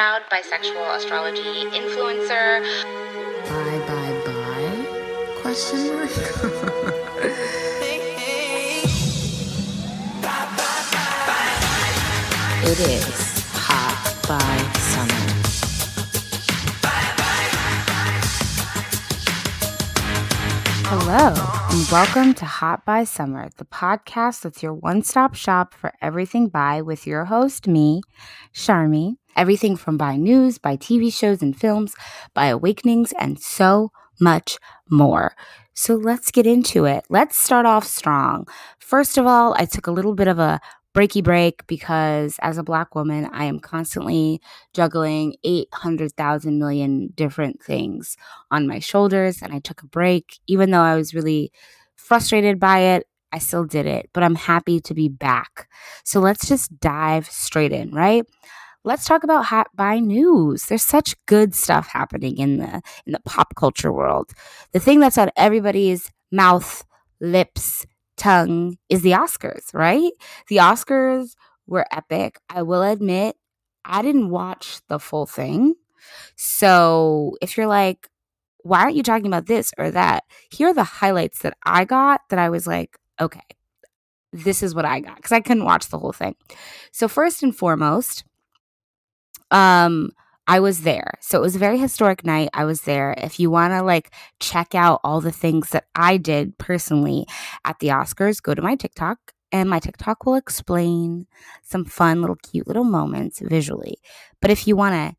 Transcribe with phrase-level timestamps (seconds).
[0.00, 1.42] proud bisexual astrology
[1.76, 2.62] influencer.
[3.44, 5.34] Bye, bye, bye?
[5.42, 6.10] Question mark?
[12.64, 15.22] it is hot bi summer.
[20.88, 21.26] Hello,
[21.72, 26.48] and welcome to Hot Bi Summer, the podcast that's your one stop shop for everything
[26.48, 28.00] bi with your host, me,
[28.54, 29.19] Charmee.
[29.36, 31.94] Everything from bi news, bi TV shows and films,
[32.34, 34.58] bi awakenings, and so much
[34.90, 35.34] more.
[35.74, 37.04] So let's get into it.
[37.08, 38.46] Let's start off strong.
[38.78, 40.60] First of all, I took a little bit of a
[40.94, 44.40] breaky break because as a black woman, I am constantly
[44.74, 48.16] juggling 800,000 million different things
[48.50, 49.40] on my shoulders.
[49.40, 51.52] And I took a break, even though I was really
[51.96, 53.06] frustrated by it.
[53.32, 55.68] I still did it, but I'm happy to be back.
[56.02, 58.26] So let's just dive straight in, right?
[58.82, 60.64] Let's talk about hot bi news.
[60.64, 64.30] There's such good stuff happening in the in the pop culture world.
[64.72, 66.84] The thing that's on everybody's mouth,
[67.20, 67.86] lips,
[68.16, 70.12] tongue is the Oscars, right?
[70.48, 71.34] The Oscars
[71.66, 72.38] were epic.
[72.48, 73.36] I will admit,
[73.84, 75.74] I didn't watch the full thing.
[76.36, 78.08] So if you're like,
[78.62, 80.24] why aren't you talking about this or that?
[80.50, 83.40] Here are the highlights that I got that I was like, okay,
[84.32, 86.36] this is what I got because I couldn't watch the whole thing.
[86.92, 88.24] So, first and foremost,
[89.50, 90.10] um,
[90.46, 91.12] I was there.
[91.20, 92.50] So it was a very historic night.
[92.52, 93.14] I was there.
[93.18, 97.26] If you want to like check out all the things that I did personally
[97.64, 99.18] at the Oscars, go to my TikTok
[99.52, 101.26] and my TikTok will explain
[101.62, 103.98] some fun little cute little moments visually.
[104.40, 105.16] But if you want a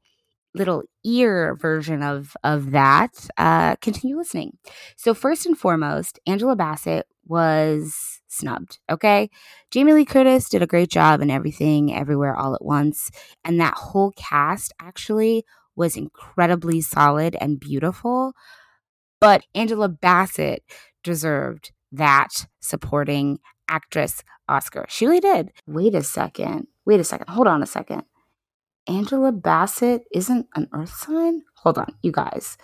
[0.54, 4.58] little ear version of of that, uh, continue listening.
[4.98, 8.80] So first and foremost, Angela Bassett was snubbed.
[8.90, 9.30] Okay.
[9.72, 13.12] Jamie Lee Curtis did a great job in everything, everywhere, all at once.
[13.44, 18.34] And that whole cast actually was incredibly solid and beautiful.
[19.20, 20.64] But Angela Bassett
[21.04, 23.40] deserved that supporting
[23.70, 24.86] actress Oscar.
[24.90, 25.52] She really did.
[25.68, 26.68] Wait a second.
[26.86, 27.30] Wait a second.
[27.30, 28.04] Hold on a second.
[28.88, 31.44] Angela Bassett isn't an earth sign?
[31.58, 32.58] Hold on, you guys.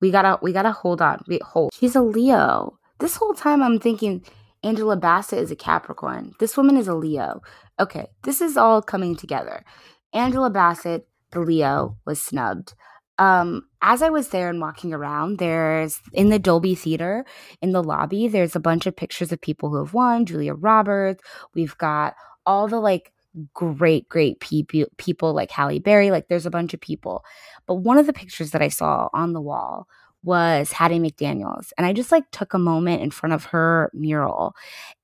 [0.00, 1.22] We gotta we gotta hold on.
[1.28, 1.72] Wait, hold.
[1.74, 2.78] She's a Leo.
[2.98, 4.24] This whole time I'm thinking
[4.62, 6.32] Angela Bassett is a Capricorn.
[6.40, 7.40] This woman is a Leo.
[7.78, 9.64] Okay, this is all coming together.
[10.12, 12.74] Angela Bassett, the Leo, was snubbed.
[13.18, 17.24] Um, as I was there and walking around, there's in the Dolby Theater
[17.60, 20.24] in the lobby, there's a bunch of pictures of people who have won.
[20.24, 21.22] Julia Roberts.
[21.54, 22.14] We've got
[22.46, 23.12] all the like
[23.54, 26.10] great, great people, people like Halle Berry.
[26.10, 27.24] Like there's a bunch of people.
[27.66, 29.88] But one of the pictures that I saw on the wall
[30.22, 31.72] was Hattie McDaniels.
[31.76, 34.54] And I just like took a moment in front of her mural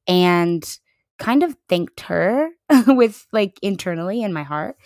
[0.06, 0.78] and
[1.18, 2.48] kind of thanked her
[2.88, 4.76] with like internally in my heart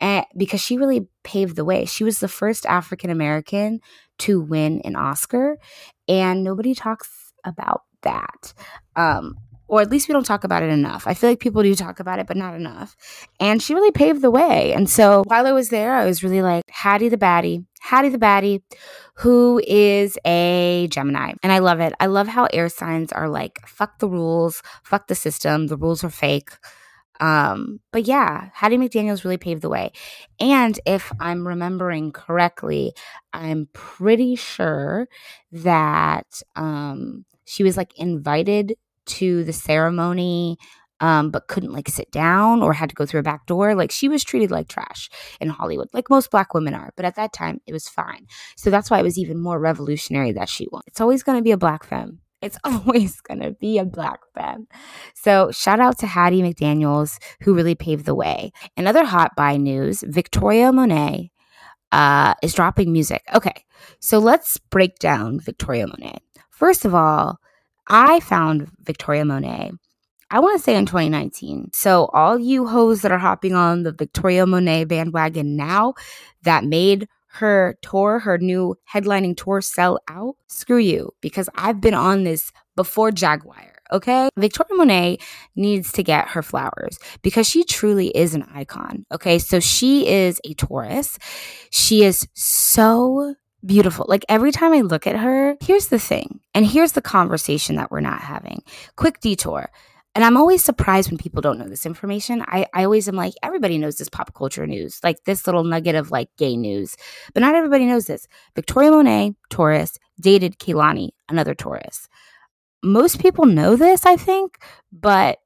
[0.00, 1.84] and because she really paved the way.
[1.84, 3.80] She was the first African American
[4.20, 5.58] to win an Oscar
[6.08, 8.54] and nobody talks about that.
[8.96, 9.36] Um
[9.66, 11.06] or at least we don't talk about it enough.
[11.06, 12.96] I feel like people do talk about it, but not enough.
[13.40, 14.72] And she really paved the way.
[14.72, 18.18] And so while I was there, I was really like, Hattie the Baddie, Hattie the
[18.18, 18.62] Baddie,
[19.16, 21.32] who is a Gemini.
[21.42, 21.94] And I love it.
[22.00, 26.04] I love how air signs are like, fuck the rules, fuck the system, the rules
[26.04, 26.50] are fake.
[27.20, 29.92] Um, but yeah, Hattie McDaniels really paved the way.
[30.40, 32.92] And if I'm remembering correctly,
[33.32, 35.08] I'm pretty sure
[35.52, 38.74] that um she was like invited
[39.06, 40.58] to the ceremony
[41.00, 43.74] um, but couldn't like sit down or had to go through a back door.
[43.74, 45.10] Like she was treated like trash
[45.40, 46.92] in Hollywood, like most black women are.
[46.96, 48.26] But at that time, it was fine.
[48.56, 50.82] So that's why it was even more revolutionary that she won.
[50.86, 52.20] It's always going to be a black femme.
[52.40, 54.66] It's always going to be a black femme.
[55.14, 58.52] So shout out to Hattie McDaniels, who really paved the way.
[58.76, 61.32] Another hot bi news Victoria Monet
[61.92, 63.22] uh, is dropping music.
[63.34, 63.64] Okay,
[64.00, 66.18] so let's break down Victoria Monet.
[66.50, 67.38] First of all,
[67.86, 69.72] I found Victoria Monet,
[70.30, 71.70] I want to say in 2019.
[71.72, 75.94] So, all you hoes that are hopping on the Victoria Monet bandwagon now
[76.42, 81.94] that made her tour, her new headlining tour sell out, screw you, because I've been
[81.94, 83.74] on this before Jaguar.
[83.92, 84.28] Okay.
[84.36, 85.18] Victoria Monet
[85.56, 89.04] needs to get her flowers because she truly is an icon.
[89.12, 89.38] Okay.
[89.38, 91.18] So she is a Taurus.
[91.70, 93.34] She is so
[93.64, 94.06] beautiful.
[94.08, 97.90] Like every time I look at her, here's the thing, and here's the conversation that
[97.90, 98.62] we're not having.
[98.96, 99.70] Quick detour.
[100.14, 102.44] And I'm always surprised when people don't know this information.
[102.46, 105.96] I, I always am like, everybody knows this pop culture news, like this little nugget
[105.96, 106.96] of like gay news.
[107.32, 108.28] But not everybody knows this.
[108.54, 112.08] Victoria Monet, Taurus, dated Kehlani, another Taurus.
[112.84, 114.58] Most people know this, I think,
[114.92, 115.38] but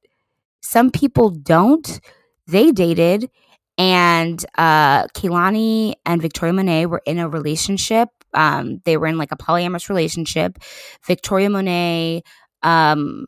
[0.60, 2.00] some people don't.
[2.46, 3.30] They dated
[3.78, 5.06] And uh,
[6.04, 8.08] and Victoria Monet were in a relationship.
[8.34, 10.58] Um, they were in like a polyamorous relationship.
[11.06, 12.22] Victoria Monet
[12.62, 13.26] um,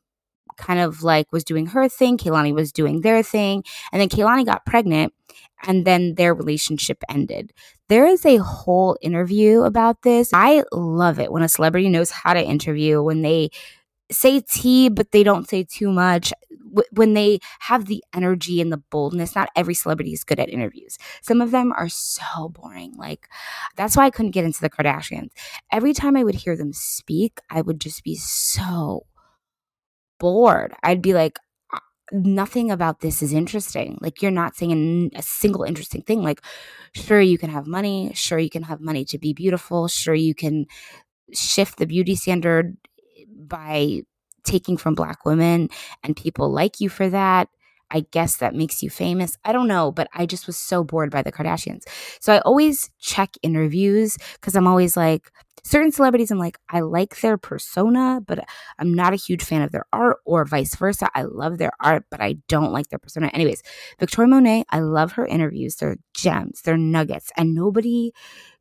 [0.56, 2.18] kind of like was doing her thing.
[2.18, 3.64] Kehlani was doing their thing.
[3.92, 5.12] And then Kehlani got pregnant
[5.66, 7.52] and then their relationship ended.
[7.88, 10.30] There is a whole interview about this.
[10.32, 13.50] I love it when a celebrity knows how to interview, when they
[14.10, 16.32] say tea, but they don't say too much.
[16.92, 20.98] When they have the energy and the boldness, not every celebrity is good at interviews.
[21.20, 22.94] Some of them are so boring.
[22.96, 23.28] Like,
[23.76, 25.30] that's why I couldn't get into the Kardashians.
[25.72, 29.06] Every time I would hear them speak, I would just be so
[30.20, 30.74] bored.
[30.82, 31.38] I'd be like,
[31.72, 31.78] uh,
[32.12, 33.98] nothing about this is interesting.
[34.00, 36.22] Like you're not saying a, single interesting thing.
[36.22, 36.40] Like,
[36.94, 38.12] sure, you can have money.
[38.14, 39.88] Sure, you can have money to be beautiful.
[39.88, 40.66] Sure, you can
[41.32, 42.76] shift the beauty standard
[43.50, 44.00] by
[44.44, 45.68] taking from black women
[46.02, 47.50] and people like you for that.
[47.90, 49.36] I guess that makes you famous.
[49.44, 51.82] I don't know, but I just was so bored by the Kardashians.
[52.20, 55.30] So I always check interviews because I'm always like,
[55.64, 58.44] certain celebrities, I'm like, I like their persona, but
[58.78, 61.10] I'm not a huge fan of their art, or vice versa.
[61.14, 63.28] I love their art, but I don't like their persona.
[63.28, 63.62] Anyways,
[63.98, 65.76] Victoria Monet, I love her interviews.
[65.76, 68.12] They're gems, they're nuggets, and nobody,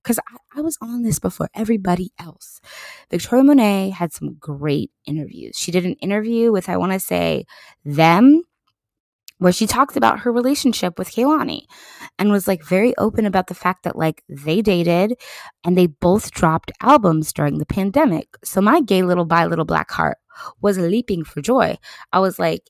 [0.04, 2.62] because I, I was on this before everybody else.
[3.10, 5.57] Victoria Monet had some great interviews.
[5.57, 7.46] She did an interview with, I want to say,
[7.84, 8.44] them
[9.40, 11.62] where she talked about her relationship with Kehlani
[12.18, 15.13] and was like very open about the fact that like they dated
[15.63, 18.28] and they both dropped albums during the pandemic.
[18.44, 20.18] So my gay little bi little black heart
[20.62, 21.78] was leaping for joy.
[22.12, 22.69] I was like,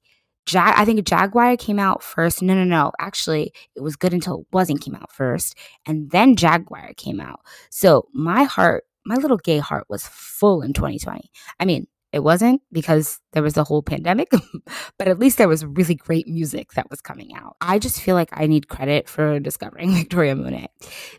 [0.50, 2.42] Jag- I think Jaguar came out first.
[2.42, 2.92] No, no, no.
[3.00, 5.56] Actually, it was good until it wasn't came out first.
[5.86, 7.42] And then Jaguar came out.
[7.70, 11.30] So my heart, my little gay heart was full in 2020.
[11.60, 14.32] I mean, it wasn't because there was the whole pandemic,
[14.98, 17.56] but at least there was really great music that was coming out.
[17.62, 20.70] I just feel like I need credit for discovering Victoria Monet.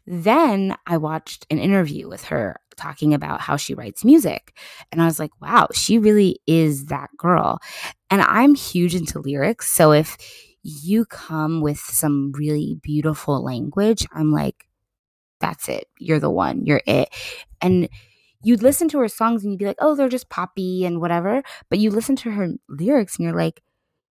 [0.06, 4.56] Then I watched an interview with her talking about how she writes music.
[4.90, 7.58] And I was like, wow, she really is that girl.
[8.10, 9.70] And I'm huge into lyrics.
[9.70, 10.16] So if
[10.62, 14.66] you come with some really beautiful language, I'm like,
[15.40, 15.86] that's it.
[15.98, 16.66] You're the one.
[16.66, 17.08] You're it.
[17.60, 17.88] And
[18.42, 21.42] you'd listen to her songs and you'd be like, oh, they're just poppy and whatever.
[21.68, 23.62] But you listen to her lyrics and you're like,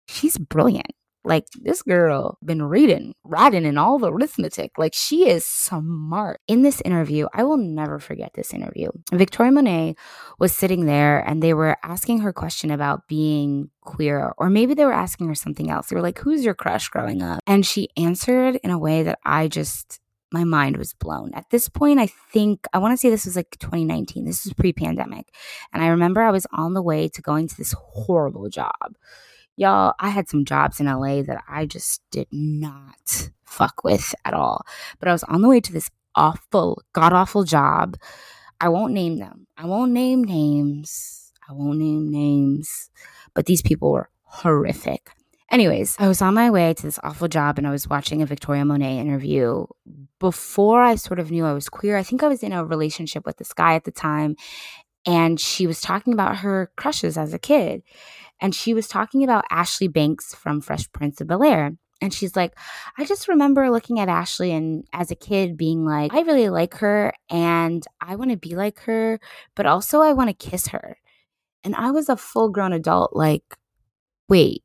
[0.08, 0.92] she's brilliant.
[1.24, 4.72] Like this girl been reading, writing, and all the arithmetic.
[4.78, 6.40] Like she is smart.
[6.48, 8.90] In this interview, I will never forget this interview.
[9.12, 9.96] Victoria Monet
[10.40, 14.86] was sitting there and they were asking her question about being queer, or maybe they
[14.86, 15.88] were asking her something else.
[15.88, 17.42] They were like, Who's your crush growing up?
[17.46, 20.00] And she answered in a way that I just
[20.32, 21.32] my mind was blown.
[21.34, 24.26] At this point, I think I want to say this was like 2019.
[24.26, 25.34] This was pre pandemic.
[25.74, 28.96] And I remember I was on the way to going to this horrible job.
[29.60, 34.34] Y'all, I had some jobs in LA that I just did not fuck with at
[34.34, 34.66] all.
[35.00, 37.98] But I was on the way to this awful, god awful job.
[38.62, 39.48] I won't name them.
[39.58, 41.34] I won't name names.
[41.50, 42.90] I won't name names.
[43.34, 45.10] But these people were horrific.
[45.52, 48.26] Anyways, I was on my way to this awful job and I was watching a
[48.26, 49.66] Victoria Monet interview.
[50.20, 53.26] Before I sort of knew I was queer, I think I was in a relationship
[53.26, 54.38] with this guy at the time.
[55.06, 57.84] And she was talking about her crushes as a kid.
[58.42, 61.74] And she was talking about Ashley Banks from Fresh Prince of Bel Air.
[62.02, 62.58] And she's like,
[62.98, 66.76] I just remember looking at Ashley and as a kid being like, I really like
[66.76, 69.20] her and I want to be like her,
[69.56, 70.98] but also I want to kiss her.
[71.64, 73.44] And I was a full grown adult, like,
[74.30, 74.64] wait,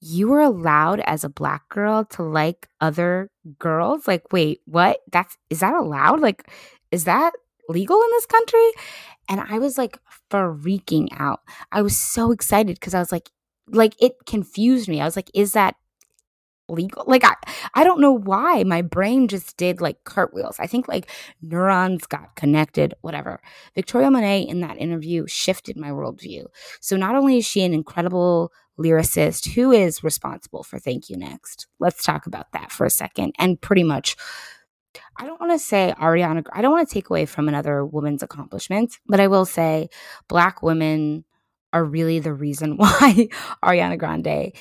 [0.00, 5.36] you were allowed as a black girl to like other girls like wait what that's
[5.50, 6.50] is that allowed like
[6.90, 7.32] is that
[7.68, 8.70] legal in this country
[9.30, 9.98] and i was like
[10.32, 11.40] freaking out.
[11.72, 13.30] I was so excited because i was like
[13.72, 15.00] like it confused me.
[15.00, 15.76] I was like is that
[16.68, 17.04] legal?
[17.06, 17.34] Like i
[17.74, 20.56] i don't know why my brain just did like cartwheels.
[20.60, 21.10] I think like
[21.42, 23.40] neurons got connected whatever.
[23.74, 26.46] Victoria monet in that interview shifted my worldview.
[26.80, 31.66] So not only is she an incredible lyricist who is responsible for Thank You Next.
[31.80, 33.34] Let's talk about that for a second.
[33.38, 34.16] And pretty much,
[35.16, 38.22] I don't want to say Ariana, I don't want to take away from another woman's
[38.22, 39.88] accomplishments, but I will say
[40.28, 41.24] Black women
[41.72, 43.28] are really the reason why
[43.62, 44.52] Ariana Grande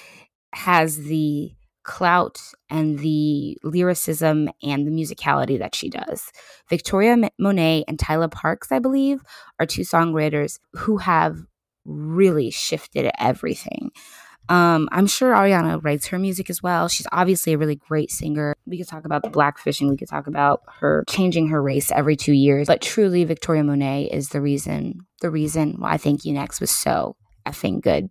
[0.54, 1.52] has the
[1.84, 2.40] clout
[2.70, 6.32] and the lyricism and the musicality that she does.
[6.70, 9.24] Victoria Monet and Tayla Parx, I believe,
[9.60, 11.38] are two songwriters who have
[11.86, 13.92] really shifted everything.
[14.50, 16.88] Um, I'm sure Ariana writes her music as well.
[16.88, 18.56] She's obviously a really great singer.
[18.66, 19.90] We could talk about the blackfishing.
[19.90, 22.68] We could talk about her changing her race every two years.
[22.68, 27.16] But truly, Victoria Monet is the reason, the reason why Thank You Next was so
[27.46, 28.10] effing good.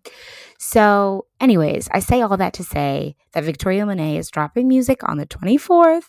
[0.59, 5.18] So, anyways, I say all that to say that Victoria Monet is dropping music on
[5.18, 6.04] the 24th,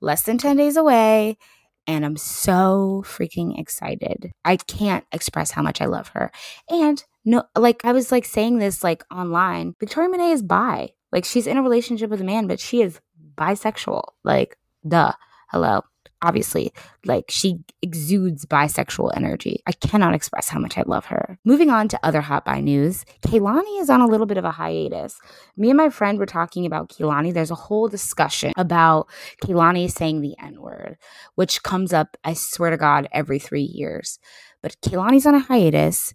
[0.00, 1.38] less than 10 days away.
[1.86, 4.30] And I'm so freaking excited.
[4.44, 6.30] I can't express how much I love her.
[6.68, 9.74] And no, like I was like saying this like online.
[9.80, 10.90] Victoria Monet is bi.
[11.12, 13.00] Like she's in a relationship with a man, but she is
[13.36, 14.02] bisexual.
[14.24, 14.56] Like,
[14.86, 15.12] duh.
[15.50, 15.82] Hello
[16.22, 16.72] obviously
[17.04, 19.62] like she exudes bisexual energy.
[19.66, 21.38] I cannot express how much I love her.
[21.44, 24.50] Moving on to other hot bi news, Kehlani is on a little bit of a
[24.50, 25.18] hiatus.
[25.56, 27.32] Me and my friend were talking about Kehlani.
[27.32, 29.08] There's a whole discussion about
[29.42, 30.96] Kehlani saying the N word,
[31.36, 34.18] which comes up, I swear to God, every three years.
[34.62, 36.14] But Kehlani's on a hiatus.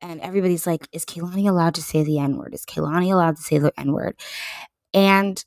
[0.00, 2.54] And everybody's like, is Kehlani allowed to say the N word?
[2.54, 4.16] Is Kehlani allowed to say the N word?
[4.92, 5.42] And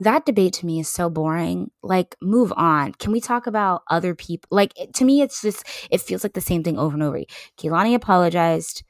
[0.00, 1.70] that debate to me is so boring.
[1.82, 2.92] Like, move on.
[2.92, 4.48] Can we talk about other people?
[4.50, 7.20] Like, to me, it's just, it feels like the same thing over and over.
[7.58, 8.84] Kehlani apologized.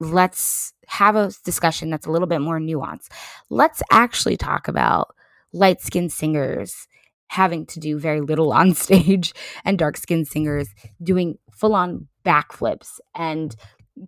[0.00, 3.08] Let's have a discussion that's a little bit more nuanced.
[3.50, 5.14] Let's actually talk about
[5.52, 6.86] light skinned singers
[7.28, 10.68] having to do very little on stage and dark skinned singers
[11.02, 13.56] doing full on backflips and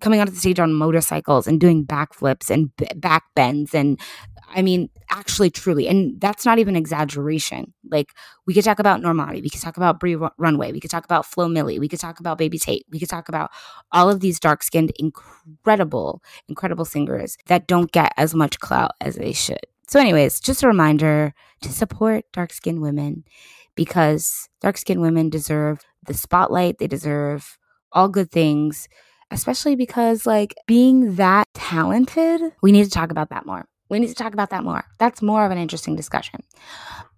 [0.00, 3.99] coming onto the stage on motorcycles and doing backflips and b- back bends and
[4.52, 5.87] I mean, actually, truly.
[5.87, 7.73] And that's not even exaggeration.
[7.88, 8.12] Like,
[8.47, 9.42] we could talk about Normani.
[9.42, 10.73] We could talk about Bree Runway.
[10.73, 11.78] We could talk about Flo Milli.
[11.78, 12.85] We could talk about Baby Tate.
[12.90, 13.50] We could talk about
[13.92, 19.16] all of these dark skinned, incredible, incredible singers that don't get as much clout as
[19.16, 19.61] they should.
[19.87, 21.32] So, anyways, just a reminder
[21.62, 23.25] to support dark skinned women
[23.75, 27.59] because dark skinned women deserve the spotlight, they deserve
[27.92, 28.88] all good things
[29.30, 33.66] especially because like being that talented, we need to talk about that more.
[33.88, 34.84] We need to talk about that more.
[34.99, 36.40] That's more of an interesting discussion.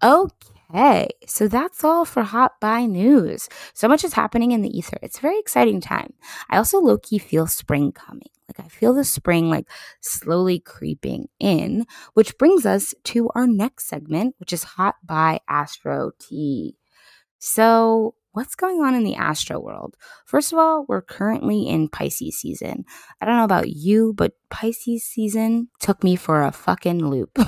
[0.03, 3.49] Okay, so that's all for Hot Bi News.
[3.75, 4.99] So much is happening in the ether.
[5.03, 6.15] It's a very exciting time.
[6.49, 8.31] I also low key feel spring coming.
[8.49, 9.69] Like I feel the spring like
[10.01, 16.13] slowly creeping in, which brings us to our next segment, which is Hot Bi Astro
[16.19, 16.77] Tea.
[17.39, 19.97] So what's going on in the astro world?
[20.27, 22.85] First of all, we're currently in Pisces season.
[23.21, 27.39] I don't know about you, but Pisces season took me for a fucking loop.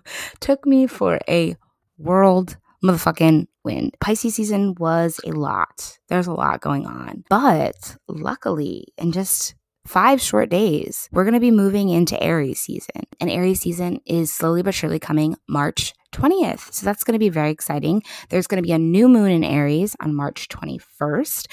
[0.40, 1.56] took me for a
[1.98, 3.96] world motherfucking wind.
[4.00, 5.98] Pisces season was a lot.
[6.08, 7.24] There's a lot going on.
[7.30, 9.54] But luckily, in just
[9.86, 13.02] five short days, we're going to be moving into Aries season.
[13.20, 16.72] And Aries season is slowly but surely coming March 20th.
[16.72, 18.02] So that's going to be very exciting.
[18.30, 21.46] There's going to be a new moon in Aries on March 21st,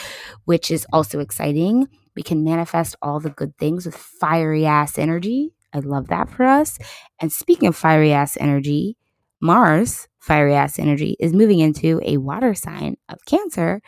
[0.45, 1.87] which is also exciting.
[2.15, 5.53] We can manifest all the good things with fiery ass energy.
[5.73, 6.77] I love that for us.
[7.19, 8.97] And speaking of fiery ass energy,
[9.41, 13.81] Mars, fiery ass energy, is moving into a water sign of Cancer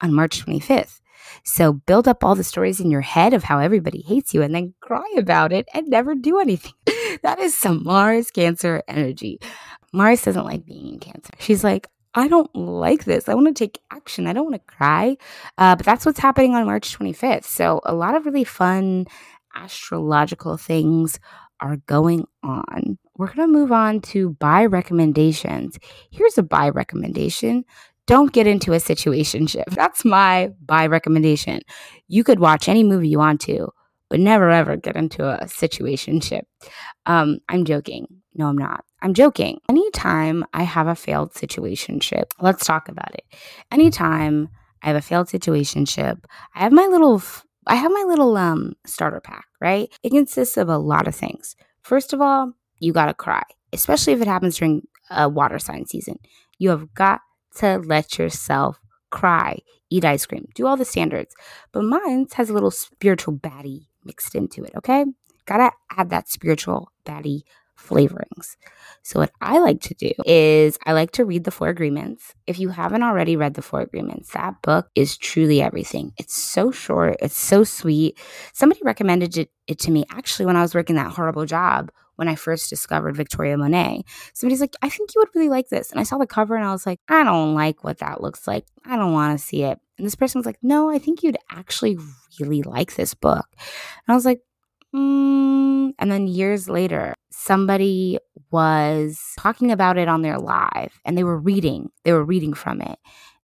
[0.00, 1.00] on March 25th.
[1.44, 4.54] So build up all the stories in your head of how everybody hates you and
[4.54, 6.72] then cry about it and never do anything.
[7.22, 9.38] that is some Mars Cancer energy.
[9.92, 11.32] Mars doesn't like being in Cancer.
[11.38, 13.28] She's like, I don't like this.
[13.28, 14.26] I want to take action.
[14.26, 15.16] I don't want to cry.
[15.56, 17.44] Uh, but that's what's happening on March 25th.
[17.44, 19.06] So, a lot of really fun
[19.54, 21.18] astrological things
[21.60, 22.98] are going on.
[23.16, 25.78] We're going to move on to bi recommendations.
[26.10, 27.64] Here's a bi recommendation.
[28.06, 29.68] Don't get into a situation ship.
[29.70, 31.60] That's my bi recommendation.
[32.08, 33.68] You could watch any movie you want to,
[34.10, 36.46] but never ever get into a situation ship.
[37.06, 38.06] Um, I'm joking.
[38.34, 38.84] No, I'm not.
[39.02, 39.60] I'm joking.
[39.68, 43.24] Anytime I have a failed situationship, let's talk about it.
[43.70, 44.48] Anytime
[44.82, 47.22] I have a failed situationship, I have my little
[47.66, 49.92] I have my little um starter pack, right?
[50.02, 51.56] It consists of a lot of things.
[51.82, 53.42] First of all, you got to cry,
[53.72, 56.18] especially if it happens during a water sign season.
[56.58, 57.20] You have got
[57.56, 58.80] to let yourself
[59.10, 59.58] cry,
[59.90, 61.34] eat ice cream, do all the standards.
[61.72, 65.04] But mine has a little spiritual baddie mixed into it, okay?
[65.46, 67.42] Gotta add that spiritual baddie
[67.78, 68.56] flavorings.
[69.02, 72.34] So, what I like to do is I like to read the Four Agreements.
[72.46, 76.12] If you haven't already read the Four Agreements, that book is truly everything.
[76.16, 78.18] It's so short, it's so sweet.
[78.52, 82.28] Somebody recommended it, it to me actually when I was working that horrible job when
[82.28, 84.04] I first discovered Victoria Monet.
[84.34, 85.90] Somebody's like, I think you would really like this.
[85.90, 88.46] And I saw the cover and I was like, I don't like what that looks
[88.46, 88.64] like.
[88.84, 89.78] I don't want to see it.
[89.98, 91.98] And this person was like, No, I think you'd actually
[92.40, 93.46] really like this book.
[93.56, 94.40] And I was like,
[94.94, 98.18] Mm, and then years later, somebody
[98.50, 102.82] was talking about it on their live and they were reading, they were reading from
[102.82, 102.98] it.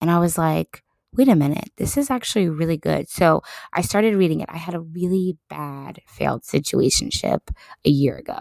[0.01, 0.81] And I was like,
[1.17, 3.09] wait a minute, this is actually really good.
[3.09, 3.41] So
[3.73, 4.49] I started reading it.
[4.51, 7.39] I had a really bad failed situationship
[7.85, 8.39] a year ago.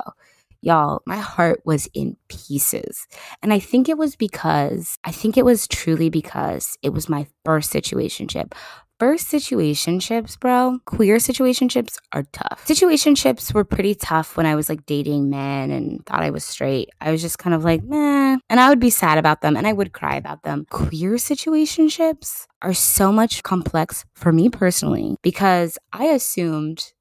[0.61, 3.07] Y'all, my heart was in pieces.
[3.43, 7.26] And I think it was because, I think it was truly because it was my
[7.45, 8.54] first situationship
[8.99, 12.65] first situationships, bro, queer situationships are tough.
[12.67, 16.91] Situationships were pretty tough when I was like dating men and thought I was straight.
[17.01, 18.39] I was just kind of like, meh.
[18.49, 20.67] And I would be sad about them and I would cry about them.
[20.71, 26.93] Queer situationships are so much complex for me personally because I assumed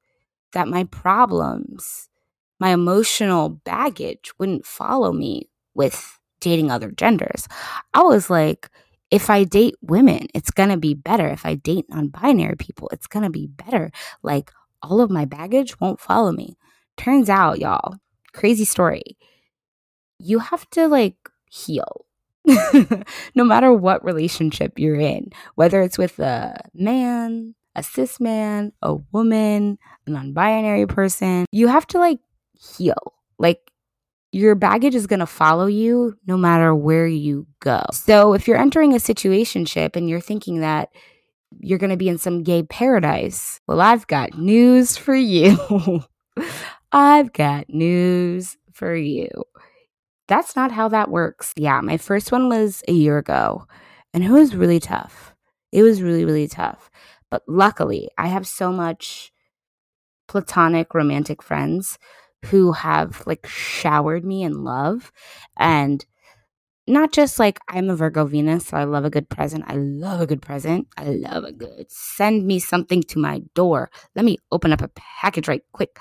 [0.52, 2.08] that my problems,
[2.60, 7.48] my emotional baggage wouldn't follow me with dating other genders.
[7.94, 8.68] I was like,
[9.14, 11.28] if I date women, it's going to be better.
[11.28, 13.92] If I date non binary people, it's going to be better.
[14.24, 14.50] Like
[14.82, 16.56] all of my baggage won't follow me.
[16.96, 17.94] Turns out, y'all,
[18.32, 19.16] crazy story.
[20.18, 21.14] You have to like
[21.48, 22.06] heal.
[23.36, 28.96] no matter what relationship you're in, whether it's with a man, a cis man, a
[29.12, 29.78] woman,
[30.08, 32.18] a non binary person, you have to like
[32.58, 33.14] heal.
[34.34, 37.84] Your baggage is going to follow you no matter where you go.
[37.92, 40.88] So if you're entering a situationship and you're thinking that
[41.60, 46.02] you're going to be in some gay paradise, well, I've got news for you.
[46.92, 49.28] I've got news for you.
[50.26, 51.52] That's not how that works.
[51.54, 53.68] Yeah, my first one was a year ago
[54.12, 55.32] and it was really tough.
[55.70, 56.90] It was really, really tough.
[57.30, 59.30] But luckily, I have so much
[60.26, 62.00] platonic romantic friends
[62.44, 65.12] who have like showered me in love
[65.56, 66.04] and
[66.86, 69.64] not just like I'm a Virgo Venus, so I love a good present.
[69.66, 70.86] I love a good present.
[70.98, 73.90] I love a good send me something to my door.
[74.14, 75.98] Let me open up a package right quick.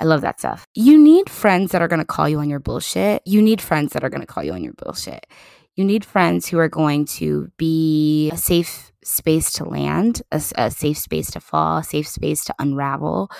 [0.00, 0.66] I love that stuff.
[0.74, 3.22] You need friends that are going to call you on your bullshit.
[3.24, 5.26] You need friends that are going to call you on your bullshit.
[5.74, 10.70] You need friends who are going to be a safe space to land, a, a,
[10.70, 13.30] safe space to fall, a safe space to unravel.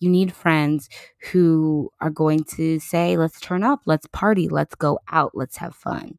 [0.00, 0.88] You need friends
[1.32, 5.74] who are going to say, let's turn up, let's party, let's go out, let's have
[5.74, 6.18] fun.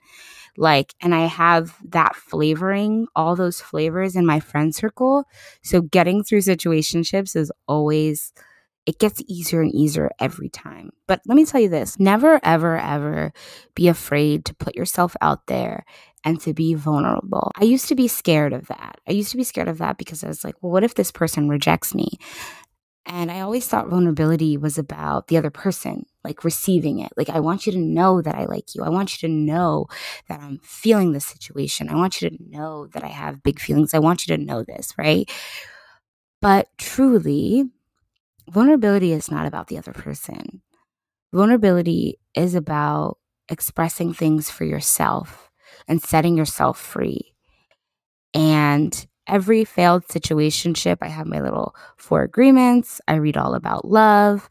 [0.58, 5.24] Like, and I have that flavoring, all those flavors in my friend circle.
[5.64, 8.34] So getting through situationships is always
[8.90, 10.90] it gets easier and easier every time.
[11.08, 13.32] But let me tell you this never, ever, ever
[13.76, 15.86] be afraid to put yourself out there
[16.26, 17.52] and to be vulnerable.
[17.56, 19.00] I used to be scared of that.
[19.08, 21.12] I used to be scared of that because I was like, well, what if this
[21.12, 22.18] person rejects me?
[23.06, 27.12] And I always thought vulnerability was about the other person, like receiving it.
[27.16, 28.84] Like, I want you to know that I like you.
[28.84, 29.86] I want you to know
[30.30, 31.90] that I'm feeling this situation.
[31.90, 33.94] I want you to know that I have big feelings.
[33.94, 35.30] I want you to know this, right?
[36.42, 37.70] But truly,
[38.50, 40.62] vulnerability is not about the other person.
[41.34, 43.18] Vulnerability is about
[43.50, 45.50] expressing things for yourself
[45.88, 47.34] and setting yourself free.
[48.34, 53.02] And every failed situationship, I have my little four agreements.
[53.08, 54.50] I read all about love.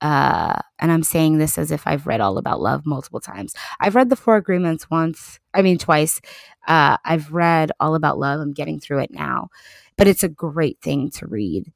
[0.00, 3.54] Uh, and I'm saying this as if I've read all about love multiple times.
[3.78, 6.20] I've read the four agreements once, I mean, twice.
[6.66, 8.40] Uh, I've read all about love.
[8.40, 9.48] I'm getting through it now,
[9.96, 11.72] but it's a great thing to read.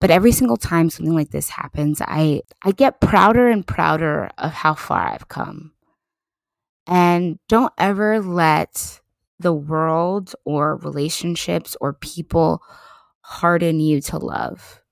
[0.00, 4.52] But every single time something like this happens, I, I get prouder and prouder of
[4.52, 5.72] how far I've come.
[6.86, 9.00] And don't ever let
[9.38, 12.62] the world or relationships or people
[13.20, 14.82] harden you to love.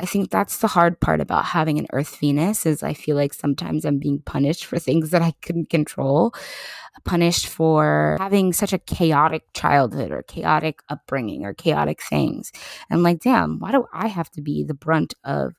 [0.00, 3.32] I think that's the hard part about having an Earth Venus is I feel like
[3.32, 6.34] sometimes I'm being punished for things that I couldn't control,
[7.04, 12.52] punished for having such a chaotic childhood or chaotic upbringing or chaotic things.
[12.90, 15.54] And like, damn, why do I have to be the brunt of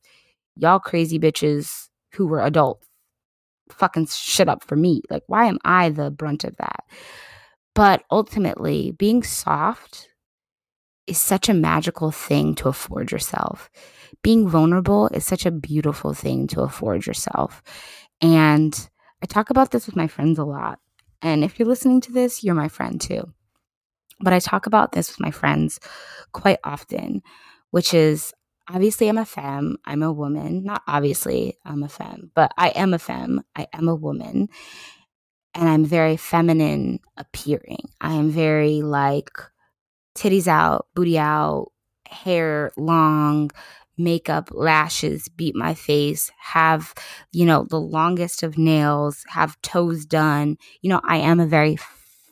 [0.55, 2.88] y'all crazy bitches who were adults
[3.69, 5.01] fucking shit up for me.
[5.10, 6.84] Like, why am I the brunt of that?
[7.73, 10.10] But ultimately, being soft
[11.08, 13.69] is such a magical thing to afford yourself.
[14.23, 17.62] Being vulnerable is such a beautiful thing to afford yourself.
[18.21, 18.89] And
[19.21, 20.79] I talk about this with my friends a lot.
[21.25, 23.33] And if you're listening to this, you're my friend too.
[24.19, 25.79] But I talk about this with my friends
[26.33, 27.23] quite often,
[27.71, 28.31] which is
[28.69, 29.77] obviously I'm a femme.
[29.85, 30.63] I'm a woman.
[30.63, 33.41] Not obviously I'm a femme, but I am a femme.
[33.55, 34.49] I am a woman.
[35.55, 37.89] And I'm very feminine appearing.
[37.99, 39.31] I am very like
[40.15, 41.71] titties out, booty out,
[42.07, 43.49] hair long,
[43.97, 46.93] makeup, lashes, beat my face, have,
[47.31, 50.58] you know, the longest of nails, have toes done.
[50.81, 51.77] You know, I am a very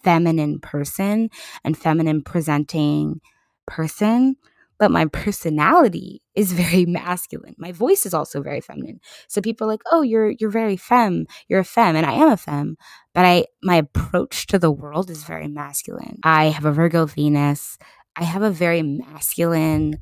[0.03, 1.29] feminine person
[1.63, 3.21] and feminine presenting
[3.65, 4.35] person
[4.83, 7.55] but my personality is very masculine.
[7.57, 8.99] My voice is also very feminine.
[9.29, 11.25] So people are like, "Oh, you're you're very femme.
[11.47, 12.75] You're a femme." And I am a femme,
[13.13, 16.19] but I my approach to the world is very masculine.
[16.23, 17.77] I have a Virgo Venus.
[18.15, 19.99] I have a very masculine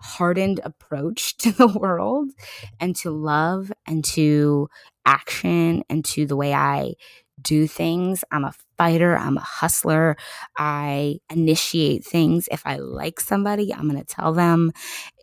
[0.00, 2.30] hardened approach to the world
[2.78, 4.68] and to love and to
[5.06, 6.94] action and to the way I
[7.40, 8.24] do things.
[8.30, 9.16] I'm a fighter.
[9.16, 10.16] I'm a hustler.
[10.58, 12.48] I initiate things.
[12.50, 14.72] If I like somebody, I'm going to tell them.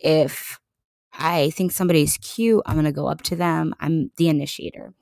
[0.02, 0.58] If
[1.12, 3.74] I think somebody's cute, I'm going to go up to them.
[3.80, 4.94] I'm the initiator.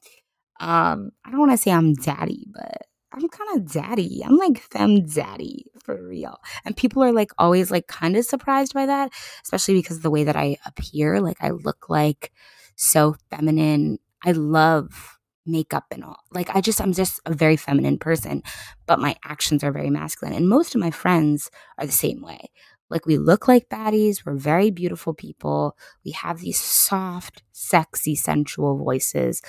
[0.61, 2.86] Um, I don't want to say I'm daddy, but
[3.17, 4.23] I'm kind of daddy.
[4.25, 6.39] I'm like femme daddy for real.
[6.65, 9.11] And people are like always like kind of surprised by that,
[9.43, 12.31] especially because the way that I appear, like I look like
[12.77, 13.99] so feminine.
[14.23, 16.19] I love makeup and all.
[16.31, 18.43] Like I just I'm just a very feminine person,
[18.87, 20.35] but my actions are very masculine.
[20.35, 22.51] And most of my friends are the same way.
[22.91, 25.77] Like we look like baddies, we're very beautiful people.
[26.05, 29.41] We have these soft, sexy, sensual voices.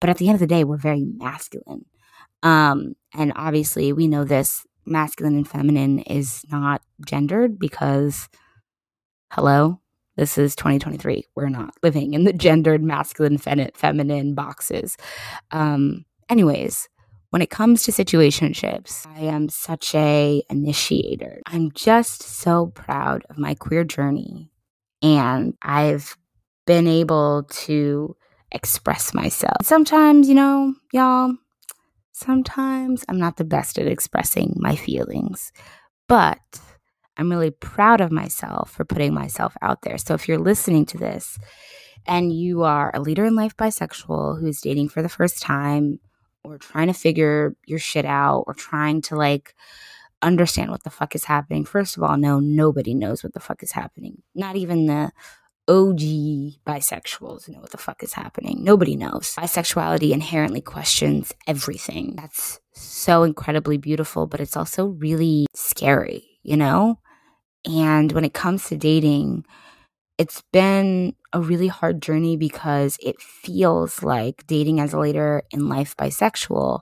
[0.00, 1.84] But at the end of the day, we're very masculine.
[2.42, 8.28] Um, and obviously, we know this masculine and feminine is not gendered because,
[9.32, 9.80] hello,
[10.16, 11.24] this is 2023.
[11.34, 14.96] We're not living in the gendered masculine, fe- feminine boxes.
[15.50, 16.88] Um, anyways,
[17.30, 21.40] when it comes to situationships, I am such a initiator.
[21.46, 24.50] I'm just so proud of my queer journey
[25.02, 26.16] and I've
[26.66, 28.16] been able to
[28.52, 29.56] express myself.
[29.62, 31.34] Sometimes, you know, y'all,
[32.20, 35.52] sometimes I'm not the best at expressing my feelings,
[36.08, 36.38] but
[37.16, 39.98] I'm really proud of myself for putting myself out there.
[39.98, 41.38] So if you're listening to this
[42.06, 45.98] and you are a leader in life bisexual who's dating for the first time
[46.44, 49.54] or trying to figure your shit out or trying to like
[50.22, 53.62] understand what the fuck is happening, first of all, no, nobody knows what the fuck
[53.62, 54.22] is happening.
[54.34, 55.12] Not even the
[55.70, 56.00] OG
[56.66, 58.64] bisexuals know what the fuck is happening.
[58.64, 59.36] Nobody knows.
[59.36, 62.16] Bisexuality inherently questions everything.
[62.16, 66.98] That's so incredibly beautiful, but it's also really scary, you know?
[67.64, 69.44] And when it comes to dating,
[70.18, 75.68] it's been a really hard journey because it feels like dating as a later in
[75.68, 76.80] life bisexual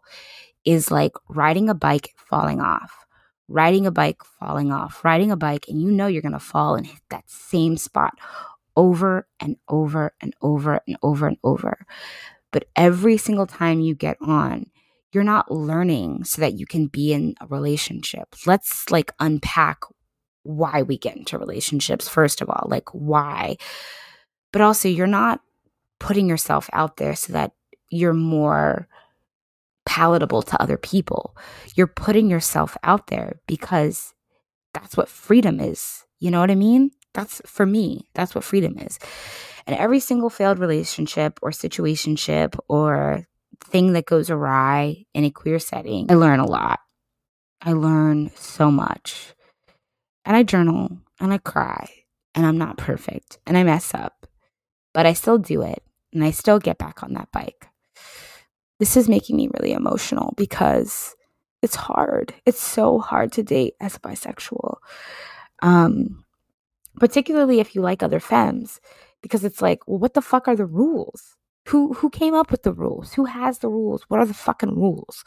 [0.65, 3.05] is like riding a bike falling off
[3.49, 6.75] riding a bike falling off riding a bike and you know you're going to fall
[6.75, 8.13] and hit that same spot
[8.79, 11.85] over and over and over and over and over.
[12.53, 14.67] But every single time you get on,
[15.13, 18.35] you're not learning so that you can be in a relationship.
[18.47, 19.81] Let's like unpack
[20.45, 23.57] why we get into relationships, first of all, like why.
[24.53, 25.41] But also, you're not
[25.99, 27.53] putting yourself out there so that
[27.91, 28.89] you're more
[29.85, 31.37] palatable to other people.
[31.75, 34.15] You're putting yourself out there because
[34.73, 36.05] that's what freedom is.
[36.21, 36.93] You know what I mean?
[37.19, 38.97] That's for me, that's what freedom is.
[39.67, 43.27] And every single failed relationship or situationship or
[43.65, 46.79] thing that goes awry in a queer setting, I learn a lot.
[47.61, 49.35] I learn so much.
[50.25, 51.91] And I journal and I cry
[52.37, 54.29] and I'm not perfect and I mess up,
[54.95, 57.67] but I still do it and I still get back on that bike.
[58.79, 61.17] This is making me really emotional because
[61.63, 62.33] it's hard.
[62.47, 64.77] It's so hard to date as a bisexual.
[65.63, 66.25] Um,
[66.99, 68.81] particularly if you like other femmes,
[69.23, 71.37] because it's like, well, what the fuck are the rules?
[71.69, 73.15] Who who came up with the rules?
[73.15, 74.05] Who has the rules?
[74.09, 75.25] What are the fucking rules?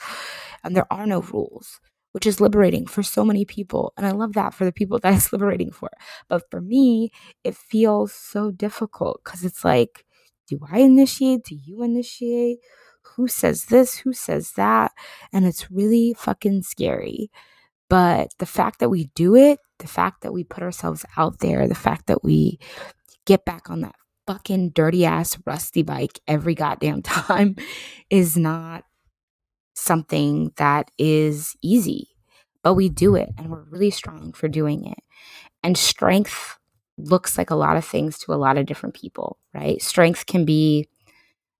[0.64, 1.80] And there are no rules,
[2.14, 3.94] which is liberating for so many people.
[3.98, 5.90] And I love that for the people that it's liberating for.
[6.30, 7.12] But for me,
[7.44, 10.06] it feels so difficult because it's like,
[10.48, 11.46] do I initiate?
[11.46, 12.60] Do you initiate?
[13.16, 13.98] Who says this?
[14.00, 14.92] Who says that?
[15.32, 17.30] And it's really fucking scary.
[17.90, 21.68] But the fact that we do it, the fact that we put ourselves out there,
[21.68, 22.60] the fact that we
[23.26, 23.96] get back on that
[24.28, 27.56] fucking dirty ass rusty bike every goddamn time
[28.10, 28.84] is not
[29.74, 32.08] something that is easy.
[32.64, 35.00] But we do it and we're really strong for doing it.
[35.64, 36.58] And strength
[36.98, 39.82] looks like a lot of things to a lot of different people, right?
[39.82, 40.88] Strength can be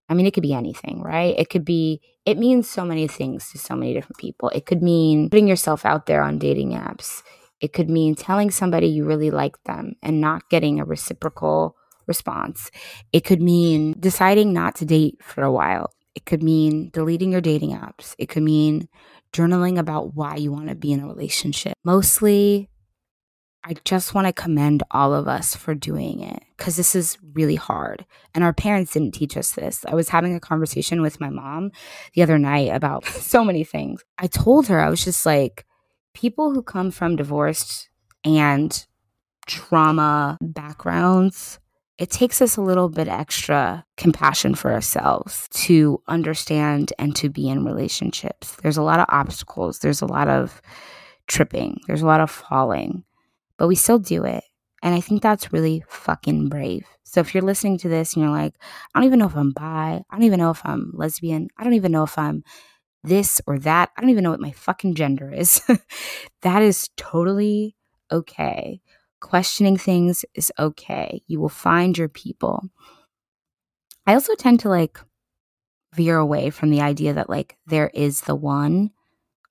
[0.08, 1.34] I mean, it could be anything, right?
[1.38, 4.50] It could be, it means so many things to so many different people.
[4.50, 7.22] It could mean putting yourself out there on dating apps.
[7.62, 12.70] It could mean telling somebody you really like them and not getting a reciprocal response.
[13.12, 15.94] It could mean deciding not to date for a while.
[16.16, 18.14] It could mean deleting your dating apps.
[18.18, 18.88] It could mean
[19.32, 21.74] journaling about why you want to be in a relationship.
[21.84, 22.68] Mostly,
[23.64, 27.54] I just want to commend all of us for doing it because this is really
[27.54, 28.04] hard.
[28.34, 29.84] And our parents didn't teach us this.
[29.86, 31.70] I was having a conversation with my mom
[32.14, 34.02] the other night about so many things.
[34.18, 35.64] I told her, I was just like,
[36.14, 37.88] people who come from divorced
[38.24, 38.86] and
[39.46, 41.58] trauma backgrounds,
[41.98, 47.48] it takes us a little bit extra compassion for ourselves to understand and to be
[47.48, 48.56] in relationships.
[48.62, 50.62] There's a lot of obstacles, there's a lot of
[51.26, 53.04] tripping, there's a lot of falling
[53.62, 54.42] but we still do it.
[54.82, 56.84] And I think that's really fucking brave.
[57.04, 58.54] So if you're listening to this and you're like,
[58.92, 61.62] I don't even know if I'm bi, I don't even know if I'm lesbian, I
[61.62, 62.42] don't even know if I'm
[63.02, 63.90] this or that.
[63.96, 65.60] I don't even know what my fucking gender is.
[66.42, 67.76] that is totally
[68.10, 68.80] okay.
[69.20, 71.22] Questioning things is okay.
[71.26, 72.68] You will find your people.
[74.06, 74.98] I also tend to like
[75.94, 78.90] veer away from the idea that like there is the one.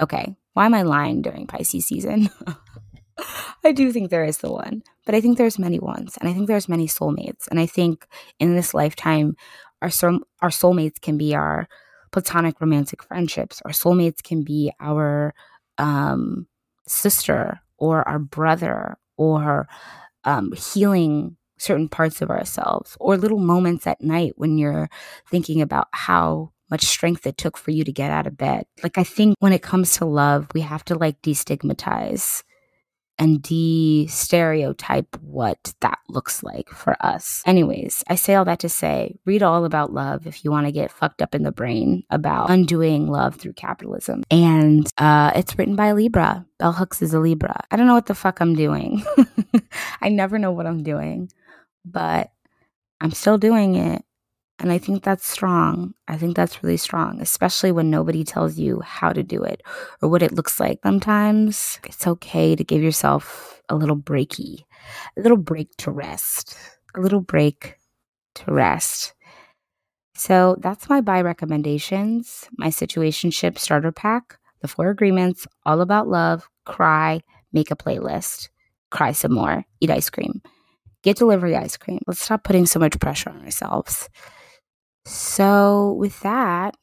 [0.01, 2.29] Okay, why am I lying during Pisces season?
[3.63, 6.33] I do think there is the one, but I think there's many ones, and I
[6.33, 8.07] think there's many soulmates, and I think
[8.39, 9.35] in this lifetime,
[9.81, 11.67] our soul, our soulmates can be our
[12.11, 13.61] platonic romantic friendships.
[13.65, 15.33] Our soulmates can be our
[15.77, 16.47] um,
[16.87, 19.67] sister or our brother or
[20.23, 24.89] um, healing certain parts of ourselves or little moments at night when you're
[25.29, 28.65] thinking about how much strength it took for you to get out of bed.
[28.81, 32.43] Like, I think when it comes to love, we have to like destigmatize
[33.17, 37.43] and de stereotype what that looks like for us.
[37.45, 40.71] Anyways, I say all that to say read all about love if you want to
[40.71, 44.23] get fucked up in the brain about undoing love through capitalism.
[44.31, 46.45] And uh, it's written by Libra.
[46.57, 47.63] Bell Hooks is a Libra.
[47.71, 49.03] I don't know what the fuck I'm doing.
[50.01, 51.31] I never know what I'm doing,
[51.85, 52.31] but
[52.99, 54.03] I'm still doing it.
[54.61, 55.95] And I think that's strong.
[56.07, 59.63] I think that's really strong, especially when nobody tells you how to do it
[60.03, 60.79] or what it looks like.
[60.83, 64.59] Sometimes it's okay to give yourself a little breaky,
[65.17, 66.55] a little break to rest,
[66.95, 67.75] a little break
[68.35, 69.15] to rest.
[70.13, 76.47] So that's my bi recommendations, my situationship starter pack, the four agreements, all about love,
[76.65, 77.21] cry,
[77.51, 78.49] make a playlist,
[78.91, 80.39] cry some more, eat ice cream,
[81.01, 82.01] get delivery ice cream.
[82.05, 84.07] Let's stop putting so much pressure on ourselves.
[85.05, 86.75] So, with that,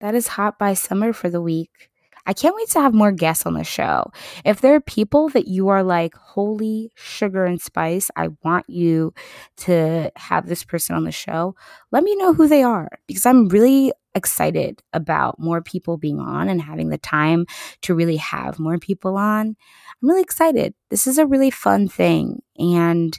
[0.00, 1.90] that is Hot Bi Summer for the week.
[2.24, 4.12] I can't wait to have more guests on the show.
[4.44, 9.12] If there are people that you are like, holy sugar and spice, I want you
[9.58, 11.56] to have this person on the show,
[11.90, 16.48] let me know who they are because I'm really excited about more people being on
[16.48, 17.46] and having the time
[17.82, 19.56] to really have more people on.
[20.02, 20.74] I'm really excited.
[20.90, 22.42] This is a really fun thing.
[22.56, 23.18] And,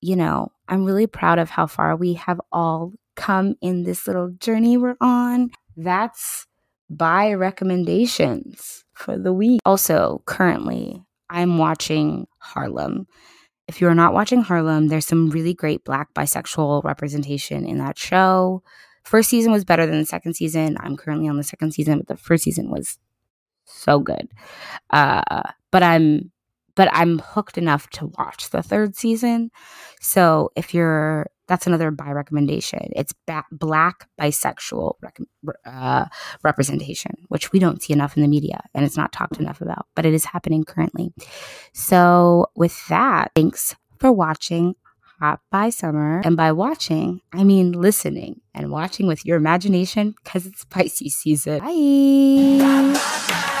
[0.00, 4.30] you know, I'm really proud of how far we have all come in this little
[4.38, 5.50] journey we're on.
[5.76, 6.46] That's
[6.88, 9.60] bi recommendations for the week.
[9.64, 13.06] Also, currently, I'm watching Harlem.
[13.68, 18.62] If you're not watching Harlem, there's some really great black bisexual representation in that show.
[19.02, 20.76] First season was better than the second season.
[20.80, 22.98] I'm currently on the second season, but the first season was
[23.64, 24.28] so good.
[24.90, 26.30] Uh, but I'm
[26.76, 29.50] but I'm hooked enough to watch the third season.
[30.00, 32.90] So if you're, that's another bi recommendation.
[32.94, 35.18] It's ba- black bisexual rec-
[35.64, 36.06] uh,
[36.42, 39.86] representation, which we don't see enough in the media and it's not talked enough about,
[39.94, 41.12] but it is happening currently.
[41.72, 44.74] So with that, thanks for watching
[45.20, 46.20] Hot Bi Summer.
[46.24, 51.60] And by watching, I mean listening and watching with your imagination because it's Pisces season.
[51.60, 53.52] Bye.